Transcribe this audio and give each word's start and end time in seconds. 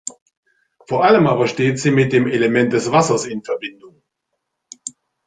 Vor 0.87 1.05
allem 1.05 1.27
aber 1.27 1.45
steht 1.45 1.77
sie 1.79 1.91
mit 1.91 2.11
dem 2.11 2.27
Element 2.27 2.73
des 2.73 2.91
Wassers 2.91 3.27
in 3.27 3.43
Verbindung. 3.43 4.01